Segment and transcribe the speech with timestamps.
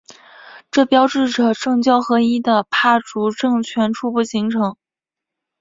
[0.71, 4.75] 这标志着政教合一的帕竹政权初步形成。